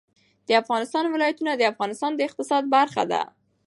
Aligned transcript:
د 0.47 0.49
افغانستان 0.61 1.03
ولايتونه 1.09 1.51
د 1.55 1.61
افغانستان 1.71 2.11
د 2.15 2.19
اقتصاد 2.27 2.63
برخه 2.75 3.03
ده. 3.11 3.21